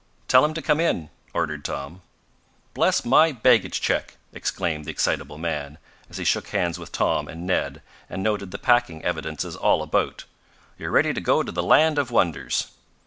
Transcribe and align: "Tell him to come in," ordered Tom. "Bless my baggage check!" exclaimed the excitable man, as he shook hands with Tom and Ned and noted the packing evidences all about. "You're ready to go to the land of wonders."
"Tell 0.27 0.43
him 0.43 0.55
to 0.55 0.63
come 0.63 0.79
in," 0.79 1.11
ordered 1.31 1.63
Tom. 1.63 2.01
"Bless 2.73 3.05
my 3.05 3.31
baggage 3.31 3.79
check!" 3.81 4.17
exclaimed 4.33 4.85
the 4.85 4.89
excitable 4.89 5.37
man, 5.37 5.77
as 6.09 6.17
he 6.17 6.23
shook 6.23 6.47
hands 6.47 6.79
with 6.79 6.91
Tom 6.91 7.27
and 7.27 7.45
Ned 7.45 7.83
and 8.09 8.23
noted 8.23 8.49
the 8.49 8.57
packing 8.57 9.05
evidences 9.05 9.55
all 9.55 9.83
about. 9.83 10.25
"You're 10.79 10.89
ready 10.89 11.13
to 11.13 11.21
go 11.21 11.43
to 11.43 11.51
the 11.51 11.61
land 11.61 11.99
of 11.99 12.09
wonders." 12.09 12.71